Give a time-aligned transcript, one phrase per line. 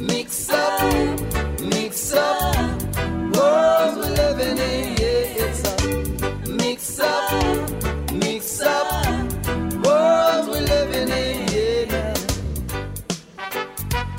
[0.00, 0.80] Mix up,
[1.60, 2.56] mix up,
[3.34, 4.96] world we're living in.
[4.96, 8.92] Yeah, it's a mix up, mix up,
[9.84, 11.88] world we're living in.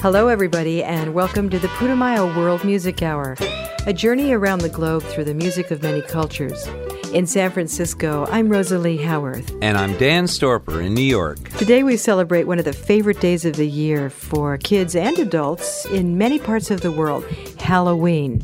[0.01, 3.37] Hello, everybody, and welcome to the Putumayo World Music Hour,
[3.85, 6.67] a journey around the globe through the music of many cultures.
[7.13, 9.51] In San Francisco, I'm Rosalie Howarth.
[9.63, 11.39] And I'm Dan Storper in New York.
[11.57, 15.85] Today we celebrate one of the favorite days of the year for kids and adults
[15.85, 17.25] in many parts of the world
[17.59, 18.43] Halloween.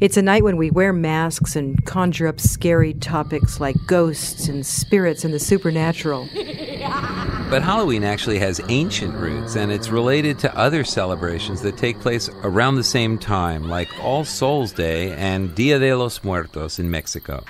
[0.00, 4.64] It's a night when we wear masks and conjure up scary topics like ghosts and
[4.64, 6.26] spirits and the supernatural.
[7.50, 12.28] But Halloween actually has ancient roots, and it's related to other celebrations that take place
[12.42, 17.44] around the same time, like All Souls Day and Dia de los Muertos in Mexico.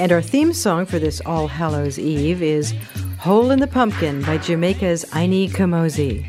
[0.00, 2.72] And our theme song for this All Hallows Eve is
[3.18, 6.22] Hole in the Pumpkin by Jamaica's Ini Kamoze.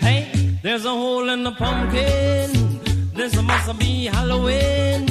[0.00, 2.80] Hey, there's a hole in the pumpkin.
[3.12, 5.04] This must be Halloween.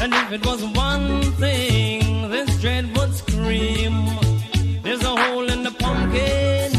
[0.00, 3.94] And if it was one thing, this dread would scream.
[4.82, 6.72] There's a hole in the pumpkin.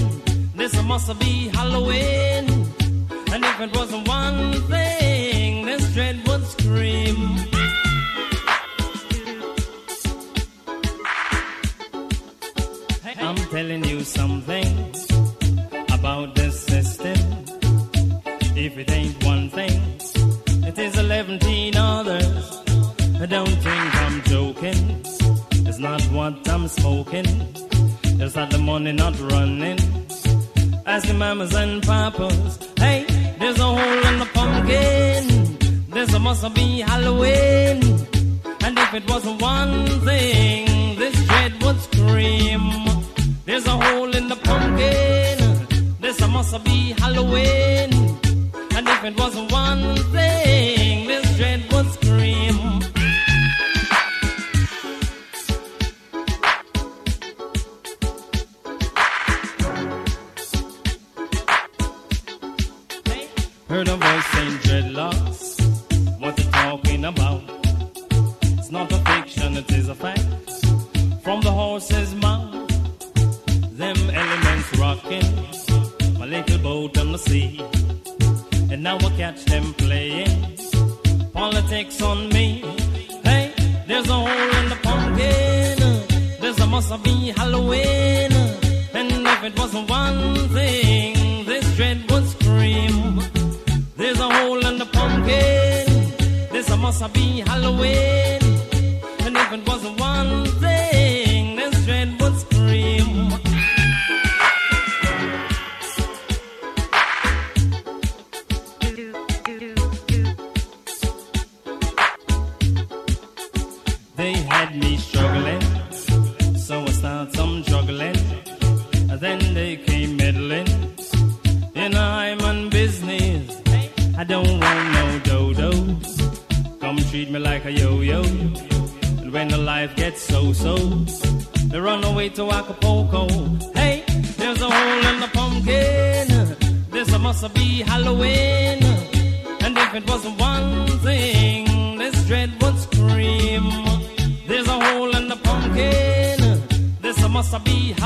[0.57, 2.45] This must be Halloween.
[3.31, 7.12] And if it was one thing, this dread would scream.
[15.91, 17.17] About this system.
[18.55, 19.81] If it ain't one thing,
[20.67, 21.39] it is 11
[21.75, 22.61] others.
[23.19, 25.01] I don't think I'm joking.
[25.67, 27.25] It's not what I'm smoking.
[28.21, 29.79] It's that the money not running.
[30.85, 32.59] Ask the mamas and papas.
[32.77, 33.05] Hey,
[33.39, 35.23] there's a hole in the pumpkin.
[35.89, 37.79] This must be Halloween.
[38.65, 40.42] And if it wasn't one thing,
[44.83, 45.95] pumpkin.
[45.99, 47.93] This must be Halloween.
[48.75, 50.42] And if it wasn't one thing,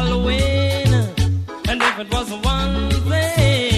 [0.08, 0.94] Halloween.
[1.68, 3.77] And if it wasn't one thing,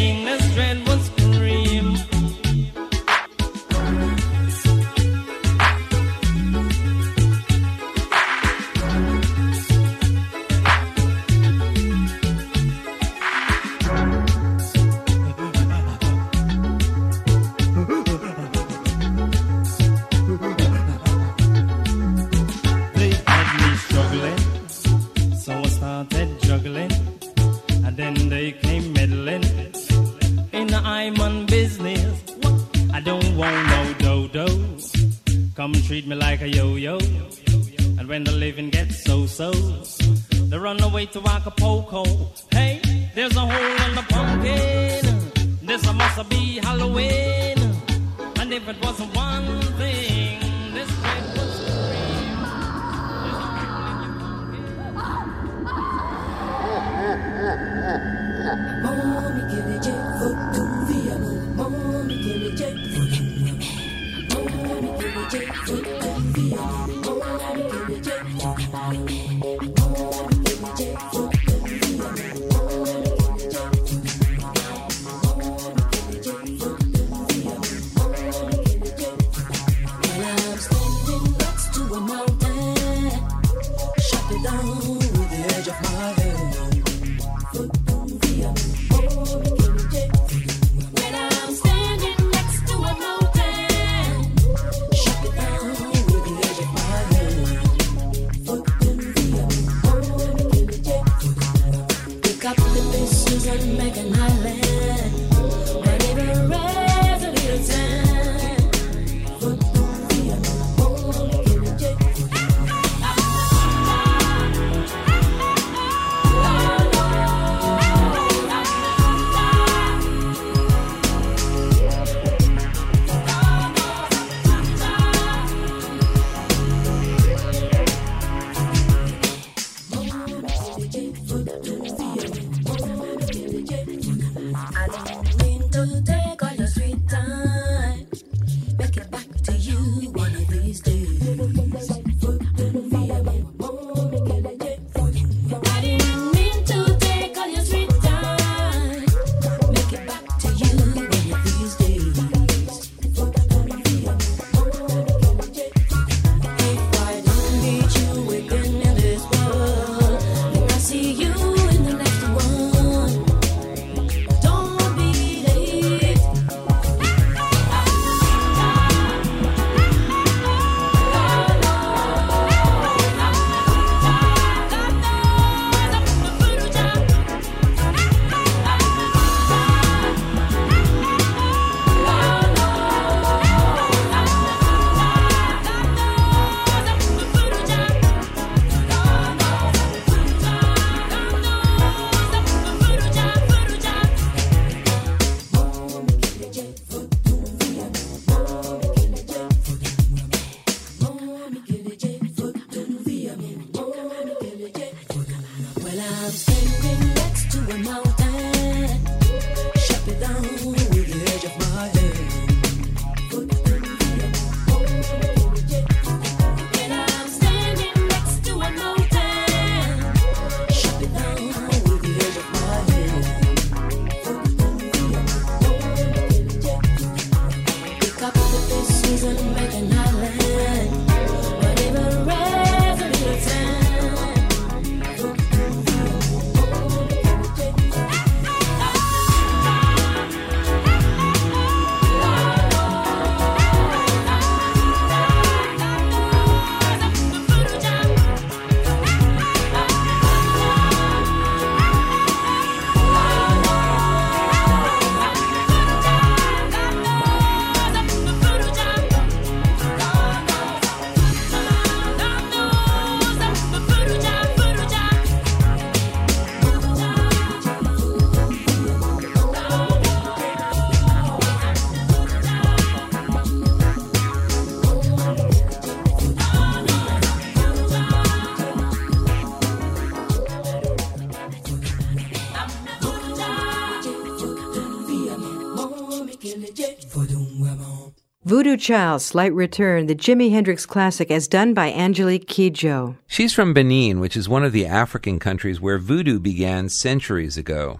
[288.79, 293.17] Voodoo Child, Slight Return, the Jimi Hendrix classic as done by Angelique Kidjo.
[293.27, 297.99] She's from Benin, which is one of the African countries where voodoo began centuries ago.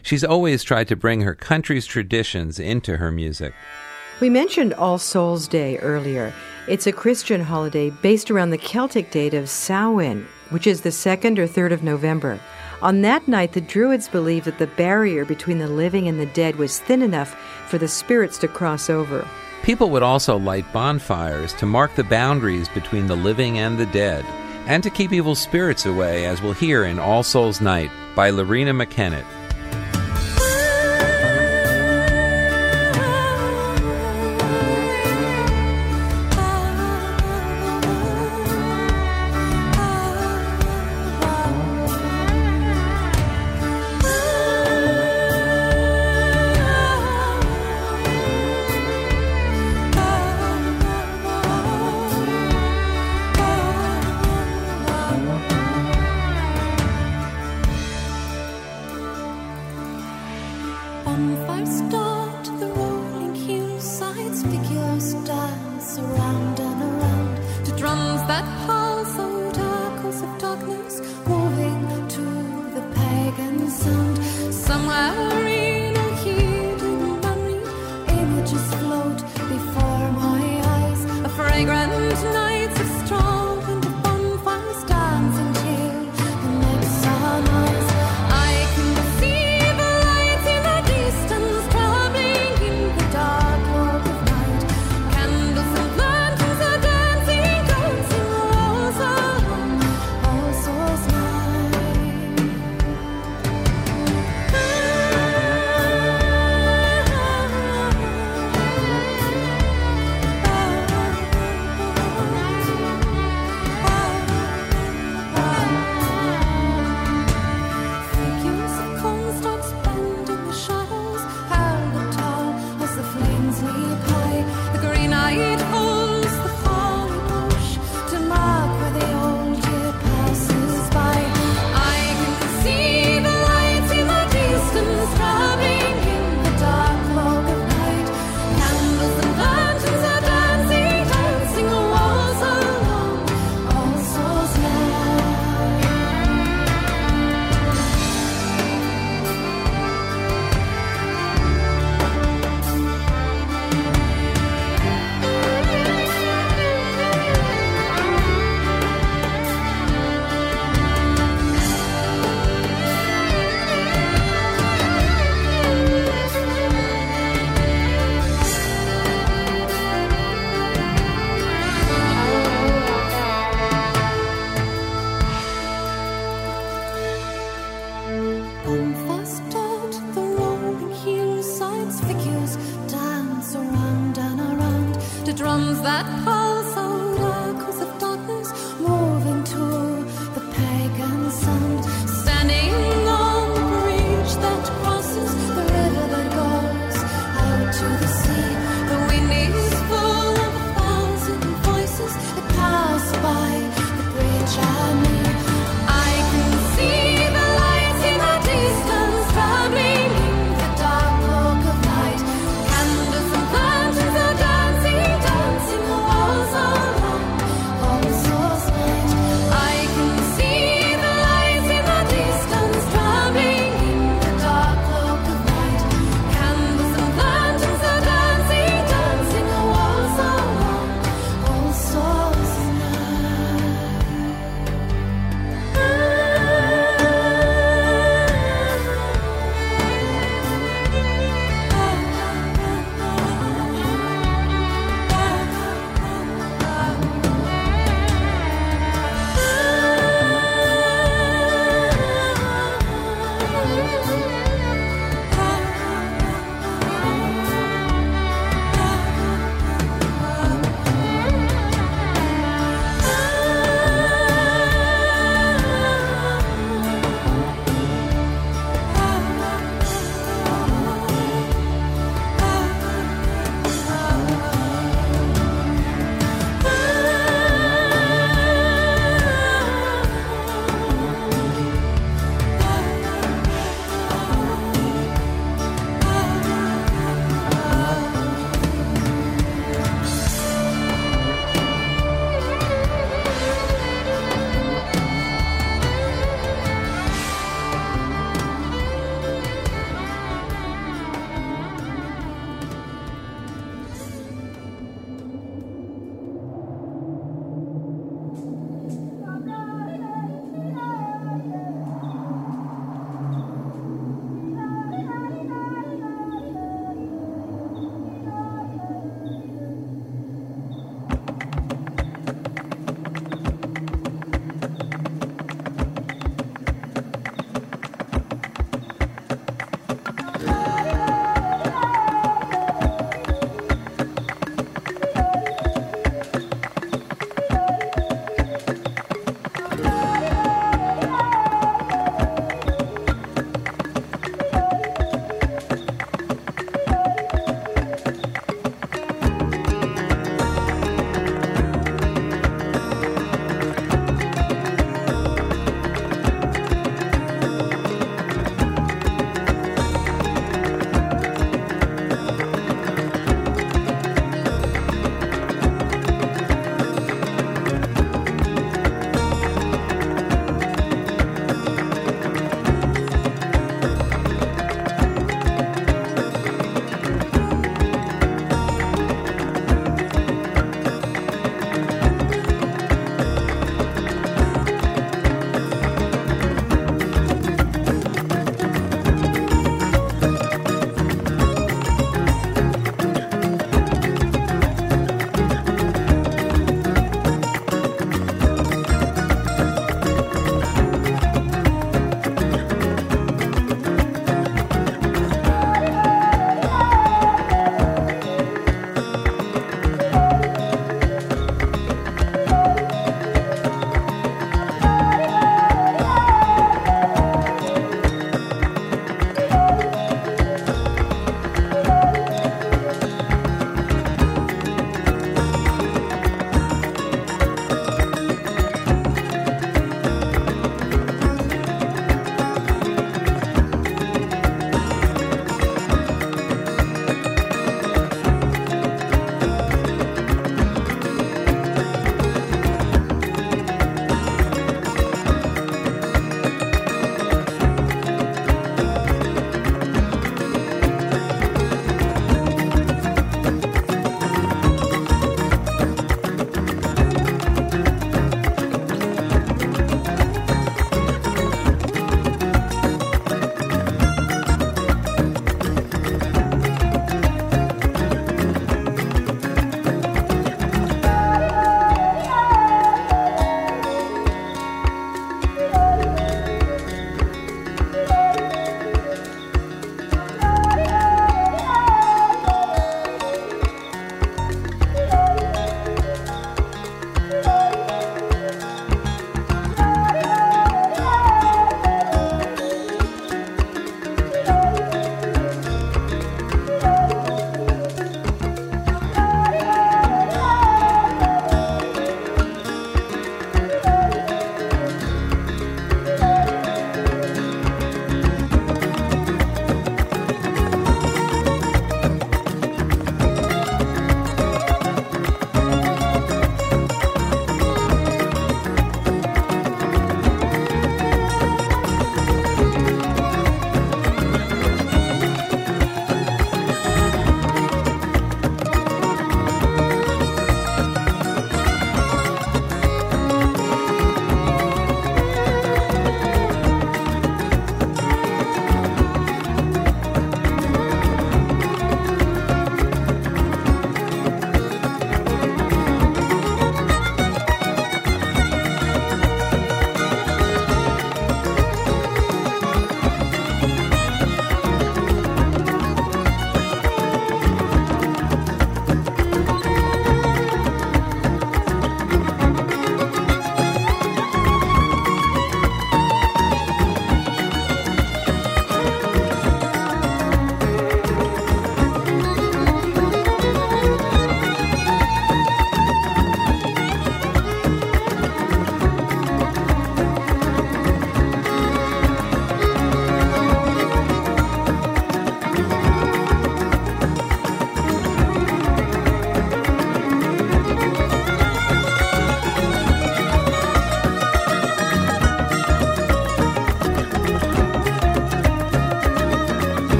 [0.00, 3.52] She's always tried to bring her country's traditions into her music.
[4.20, 6.32] We mentioned All Souls Day earlier.
[6.68, 11.38] It's a Christian holiday based around the Celtic date of Samhain, which is the 2nd
[11.38, 12.38] or 3rd of November.
[12.80, 16.56] On that night, the Druids believed that the barrier between the living and the dead
[16.56, 17.34] was thin enough
[17.66, 19.26] for the spirits to cross over.
[19.62, 24.24] People would also light bonfires to mark the boundaries between the living and the dead,
[24.66, 28.74] and to keep evil spirits away, as we'll hear in All Souls Night by Loreena
[28.74, 29.24] McKennitt.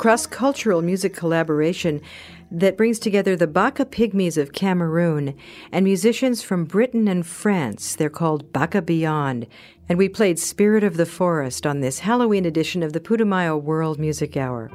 [0.00, 2.00] Cross cultural music collaboration
[2.50, 5.34] that brings together the Baka Pygmies of Cameroon
[5.70, 7.96] and musicians from Britain and France.
[7.96, 9.46] They're called Baka Beyond.
[9.90, 13.98] And we played Spirit of the Forest on this Halloween edition of the Putumayo World
[13.98, 14.70] Music Hour.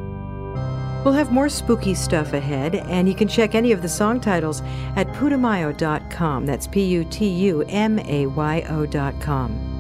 [1.04, 4.62] We'll have more spooky stuff ahead, and you can check any of the song titles
[4.96, 6.46] at putumayo.com.
[6.46, 9.75] That's P U T U M A Y O.com.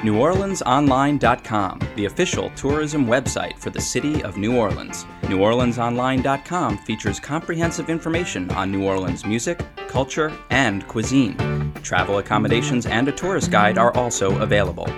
[0.00, 5.04] NewOrleansOnline.com, the official tourism website for the city of New Orleans.
[5.22, 11.36] NewOrleansOnline.com features comprehensive information on New Orleans music, culture, and cuisine.
[11.82, 14.88] Travel accommodations and a tourist guide are also available.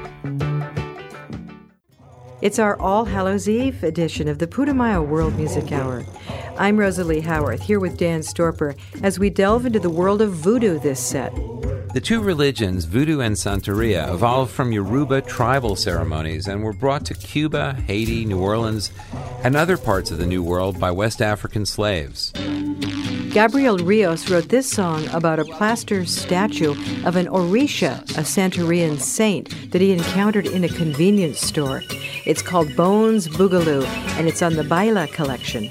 [2.42, 6.04] It's our All Hallows Eve edition of the Putumayo World Music Hour.
[6.58, 10.80] I'm Rosalie Howarth, here with Dan Storper, as we delve into the world of voodoo
[10.80, 11.32] this set.
[11.94, 17.14] The two religions, voodoo and Santeria, evolved from Yoruba tribal ceremonies and were brought to
[17.14, 18.90] Cuba, Haiti, New Orleans,
[19.44, 22.32] and other parts of the New World by West African slaves.
[23.32, 26.72] Gabriel Rios wrote this song about a plaster statue
[27.06, 31.82] of an Orisha, a Santerian saint, that he encountered in a convenience store.
[32.24, 33.84] It's called Bones Boogaloo,
[34.16, 35.68] and it's on the Baila collection.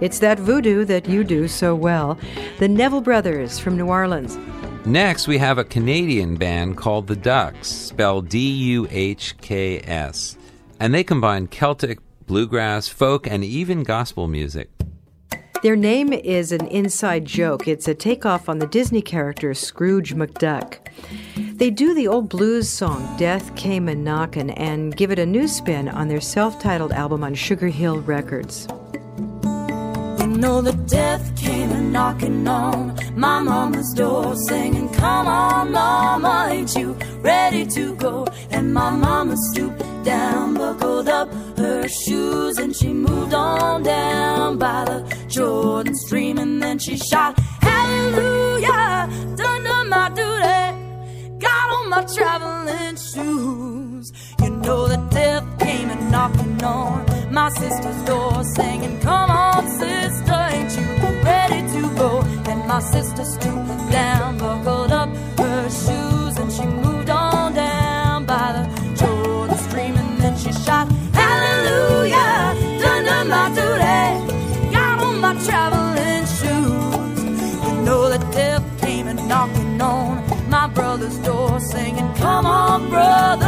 [0.00, 2.18] It's that voodoo that you do so well.
[2.58, 4.38] The Neville Brothers from New Orleans.
[4.86, 10.38] Next, we have a Canadian band called the Duhks, spelled D U H K S.
[10.78, 14.70] And they combine Celtic, bluegrass, folk, and even gospel music.
[15.62, 17.68] Their name is an inside joke.
[17.68, 20.78] It's a takeoff on the Disney character Scrooge McDuck.
[21.36, 25.46] They do the old blues song Death Came a Knockin' and give it a new
[25.46, 28.66] spin on their self titled album on Sugar Hill Records.
[30.30, 36.74] Know the death came a knocking on my mama's door, singing, Come on, mama, ain't
[36.76, 38.26] you ready to go?
[38.50, 44.84] And my mama stooped down, buckled up her shoes, and she moved on down by
[44.84, 52.04] the Jordan stream, and then she shot, Hallelujah, done done my duty, got on my
[52.04, 54.12] traveling shoes.
[54.42, 60.48] You know the death came a knocking on my sister's door, singing, Come on, sister,
[60.50, 60.84] ain't you
[61.22, 62.22] ready to go?
[62.48, 68.52] And my sister stooped down, buckled up her shoes, and she moved on down by
[68.52, 75.34] the Jordan stream, and then she shot, Hallelujah, done done my duty, got on my
[75.44, 77.24] traveling shoes.
[77.64, 83.39] You know the death came a knocking on my brother's door, singing, Come on, brother,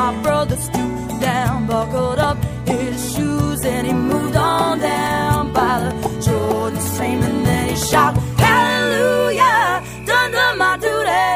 [0.00, 5.92] my brother stooped down, buckled up his shoes, and he moved on down by the
[6.24, 11.28] Jordan stream, and then he shot, Hallelujah, done done my duty,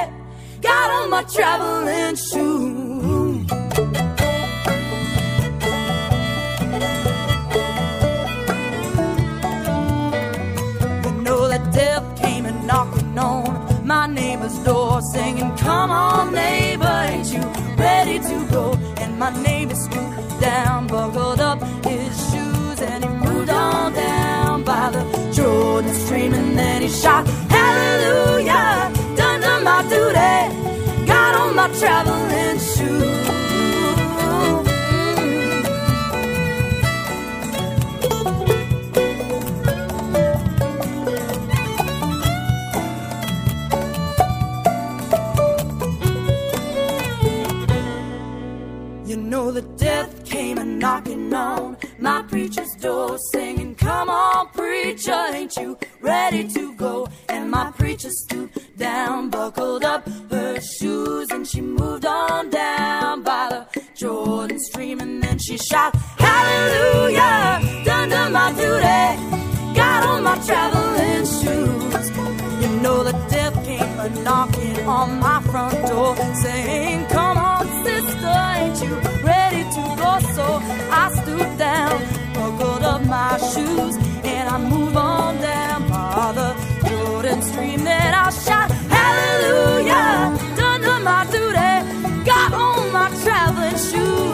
[0.63, 2.94] got on my traveling shoes.
[19.25, 20.14] My scooped down,
[59.55, 65.39] buckled up her shoes, and she moved on down by the Jordan stream, and then
[65.39, 72.11] she shot, Hallelujah, done done my duty, got on my traveling shoes.
[72.63, 78.37] You know the death came a knocking on my front door, saying, Come on, sister,
[78.57, 80.13] ain't you ready to go?
[80.35, 80.47] So
[80.91, 82.03] I stooped down,
[82.35, 87.85] buckled up my shoes, and I moved on down by the Jordan stream.
[87.85, 88.71] Then I shot,
[89.05, 91.73] Hallelujah, done my duty,
[92.25, 94.34] got on my traveling shoes,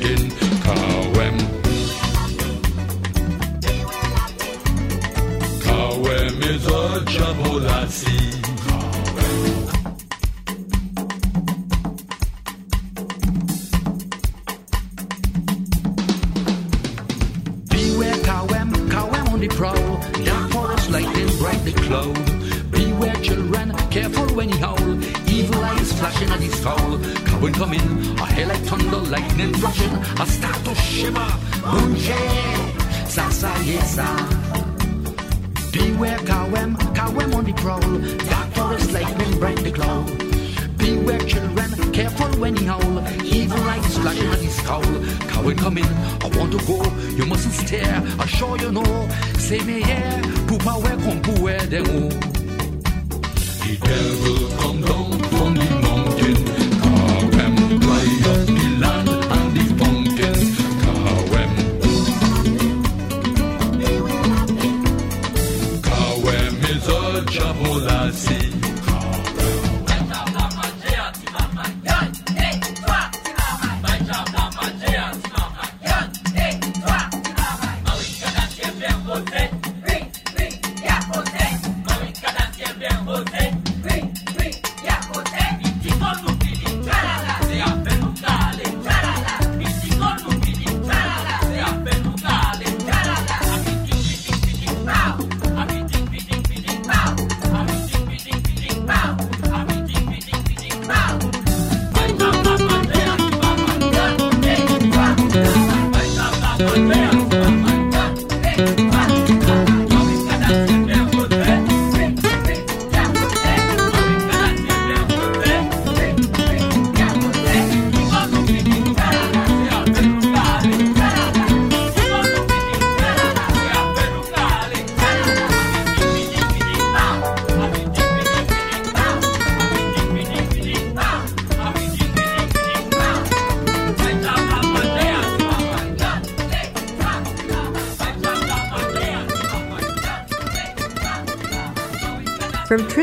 [0.00, 0.30] fountain.
[0.62, 1.36] Kawen.
[5.62, 8.49] Kawen is a jabolasi.
[31.00, 31.32] Shiver.
[31.64, 32.20] Bunche,
[33.08, 34.06] sasa yesa.
[35.72, 37.80] Beware Kawen, Kawen on the prowl.
[38.28, 40.06] Dark forest lightning bright the cloud.
[40.76, 42.98] Beware children, careful when he howl.
[43.24, 44.92] Evil eyes flashing at his cowl.
[45.30, 45.86] Cowan come in,
[46.24, 46.78] I want to go.
[47.16, 49.08] You mustn't stare, I sure you know.
[49.38, 50.58] Say me yeah, poo
[51.42, 52.10] where they go.
[53.64, 54.79] The devil come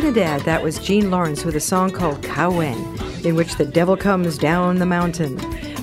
[0.07, 4.37] Trinidad, that was Gene Lawrence with a song called Kawen, in which the devil comes
[4.37, 5.35] down the mountain.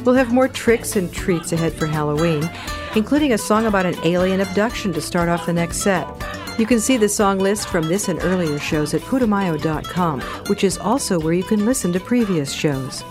[0.03, 2.51] We'll have more tricks and treats ahead for Halloween,
[2.97, 6.09] including a song about an alien abduction to start off the next set.
[6.59, 10.79] You can see the song list from this and earlier shows at putumayo.com, which is
[10.79, 13.05] also where you can listen to previous shows.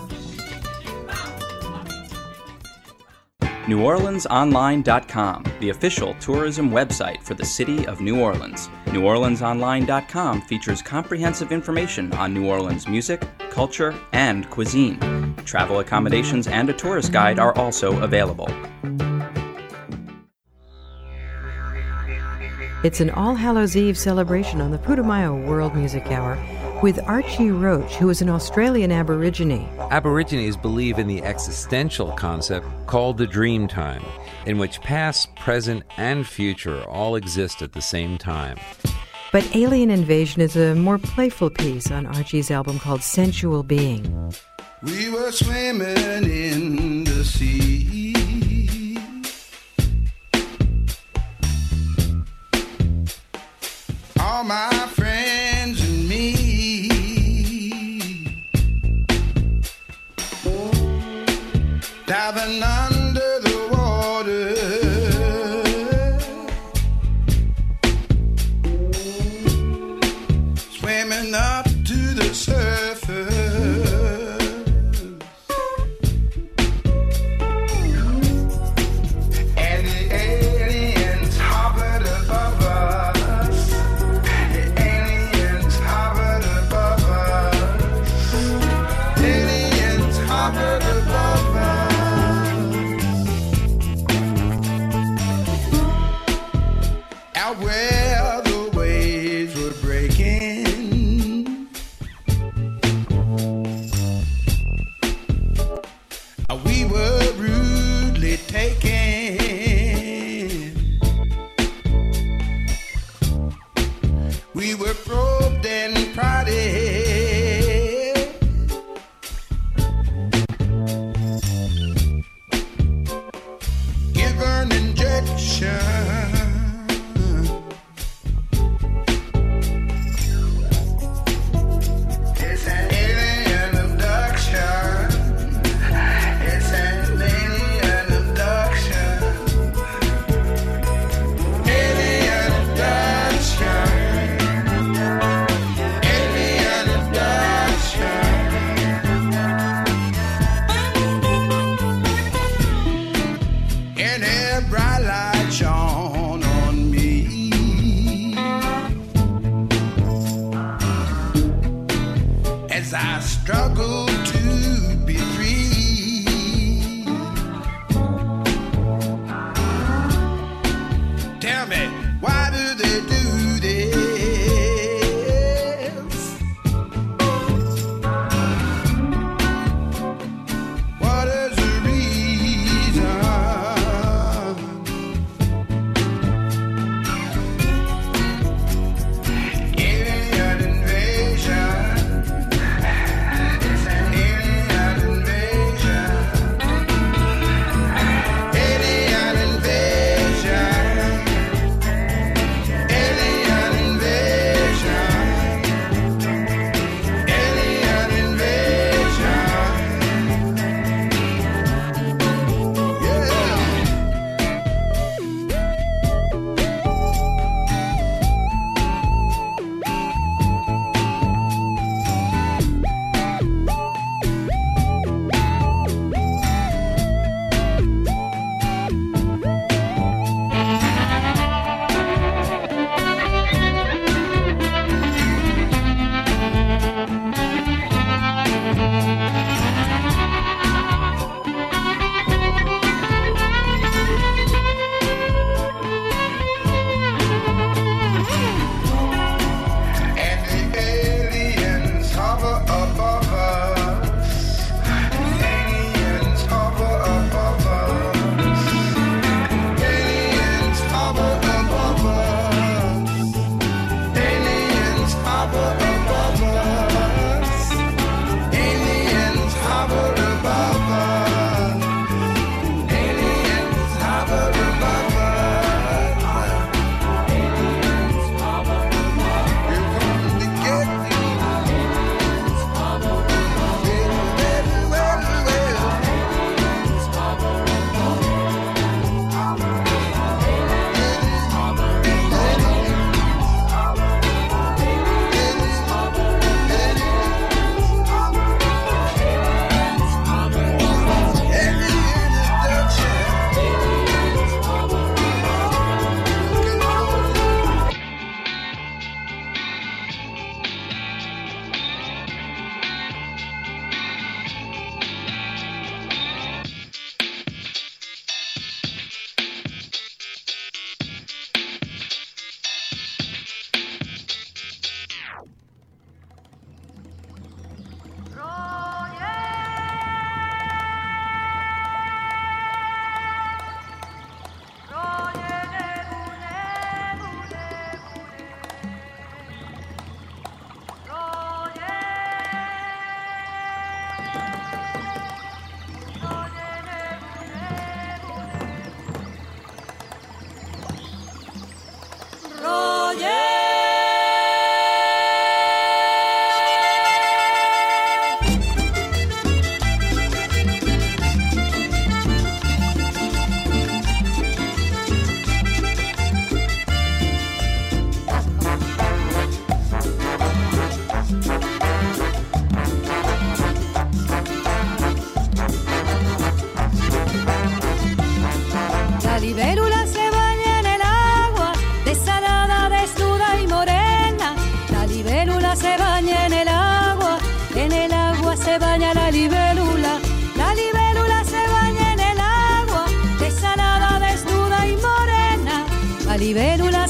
[3.64, 8.68] NewOrleansOnline.com, the official tourism website for the city of New Orleans.
[8.86, 15.34] NewOrleansOnline.com features comprehensive information on New Orleans music, culture, and cuisine.
[15.46, 18.50] Travel accommodations and a tourist guide are also available.
[22.84, 26.36] It's an All Hallows Eve celebration on the Putumayo World Music Hour
[26.82, 29.68] with Archie Roach, who is an Australian Aborigine.
[29.90, 34.02] Aborigines believe in the existential concept called the dream time,
[34.46, 38.58] in which past, present, and future all exist at the same time.
[39.32, 44.32] But Alien Invasion is a more playful piece on Archie's album called Sensual Being.
[44.82, 48.14] We were swimming in the sea.
[54.20, 55.03] All my friends
[62.06, 62.60] Diving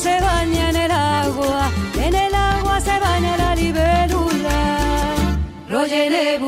[0.04, 4.58] se baña en el agua, en el agua se baña la libélula.
[5.70, 6.38] Royele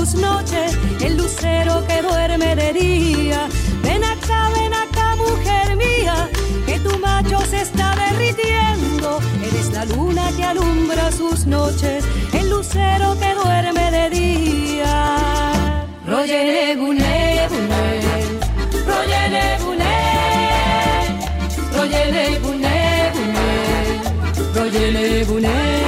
[0.00, 3.48] sus noches, el lucero que duerme de día.
[3.82, 6.28] Ven acá, ven acá, mujer mía,
[6.66, 9.20] que tu macho se está derritiendo.
[9.46, 15.84] Eres la luna que alumbra sus noches, el lucero que duerme de día.
[16.06, 17.82] Royele bune bune,
[18.86, 19.90] royele bune.
[24.54, 25.79] Royele bune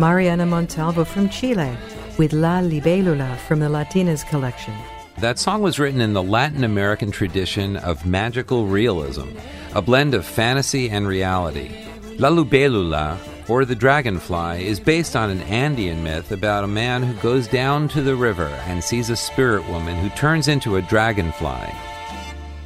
[0.00, 1.76] Mariana Montalvo from Chile
[2.16, 4.72] with La Libélula from the Latinas collection.
[5.18, 9.28] That song was written in the Latin American tradition of magical realism,
[9.74, 11.70] a blend of fantasy and reality.
[12.16, 13.18] La Libélula,
[13.50, 17.86] or the dragonfly, is based on an Andean myth about a man who goes down
[17.88, 21.74] to the river and sees a spirit woman who turns into a dragonfly.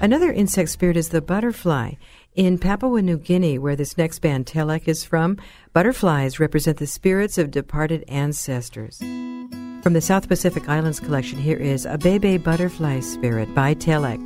[0.00, 1.94] Another insect spirit is the butterfly.
[2.34, 5.38] In Papua New Guinea, where this next band Telek is from,
[5.72, 8.98] butterflies represent the spirits of departed ancestors.
[8.98, 14.18] From the South Pacific Islands collection, here is Abebe Butterfly Spirit by Telek.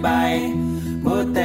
[0.00, 1.41] Be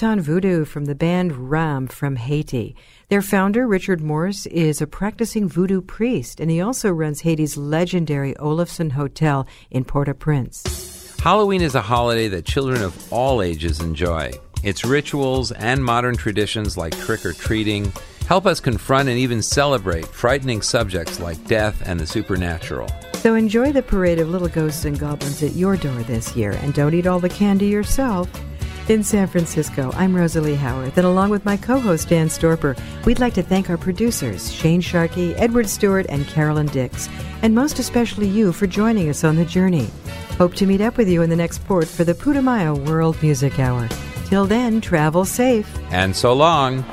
[0.00, 2.74] Voodoo from the band Ram from Haiti.
[3.08, 8.32] Their founder, Richard Morse, is a practicing voodoo priest, and he also runs Haiti's legendary
[8.36, 11.18] Oloffson Hotel in Port au Prince.
[11.22, 14.30] Halloween is a holiday that children of all ages enjoy.
[14.62, 17.92] Its rituals and modern traditions like trick or treating
[18.26, 22.88] help us confront and even celebrate frightening subjects like death and the supernatural.
[23.16, 26.72] So enjoy the parade of little ghosts and goblins at your door this year, and
[26.72, 28.30] don't eat all the candy yourself.
[28.90, 33.20] In San Francisco, I'm Rosalie Howard, and along with my co host Dan Storper, we'd
[33.20, 37.08] like to thank our producers, Shane Sharkey, Edward Stewart, and Carolyn Dix,
[37.42, 39.88] and most especially you for joining us on the journey.
[40.38, 43.60] Hope to meet up with you in the next port for the Putumayo World Music
[43.60, 43.88] Hour.
[44.26, 45.72] Till then, travel safe.
[45.92, 46.16] And.
[46.16, 46.84] So long.